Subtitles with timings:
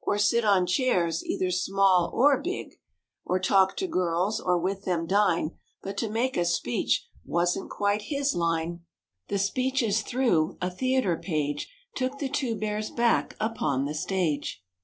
[0.00, 2.74] Or sit on chairs either small or big,
[3.24, 8.02] Or talk to girls or with them dine, But to make a speech wasn't quite
[8.02, 8.82] his line.
[8.82, 8.86] I
[9.32, 14.62] The speeches through, a theatre page Took the two Bears back upon the stage.